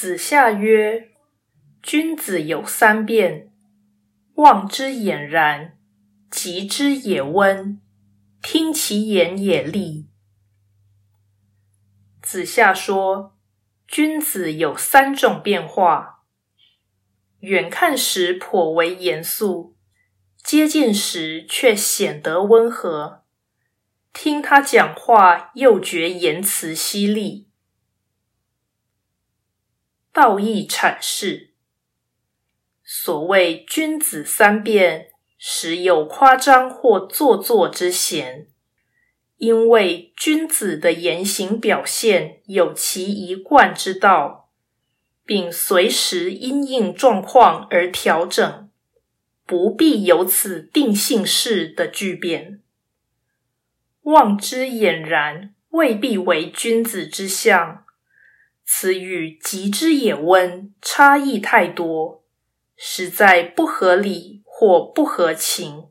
[0.00, 1.10] 子夏曰
[1.82, 3.50] ：“君子有三变：
[4.34, 5.76] 望之俨然，
[6.30, 7.80] 及之也温，
[8.40, 10.06] 听其言也厉。”
[12.22, 13.36] 子夏说，
[13.88, 16.22] 君子有三种变化：
[17.40, 19.74] 远看时颇为严肃，
[20.44, 23.24] 接近时却显得温和；
[24.12, 27.47] 听他讲话，又觉言辞犀利。
[30.20, 31.50] 道义阐释：
[32.82, 38.48] 所谓君子三变，时有夸张或做作之嫌。
[39.36, 44.50] 因为君子的言行表现有其一贯之道，
[45.24, 48.68] 并随时因应状况而调整，
[49.46, 52.60] 不必有此定性式的巨变。
[54.02, 57.84] 望之俨然，未必为君子之相。
[58.70, 62.22] 此与极之也温差异太多，
[62.76, 65.88] 实在不合理或不合情。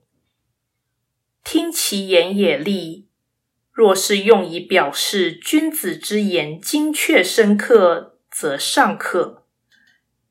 [1.44, 3.10] 听其言也利，
[3.72, 9.44] 若是用以表示君子之言精确深刻，则尚可；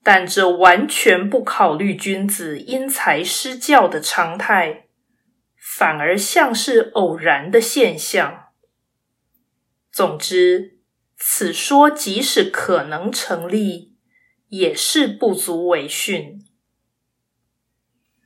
[0.04, 4.86] 但这完全不考虑君子因材施教的常态，
[5.56, 8.44] 反而像是偶然的现象。
[9.90, 10.75] 总之。
[11.18, 13.96] 此说即使可能成立，
[14.48, 16.45] 也是不足为训。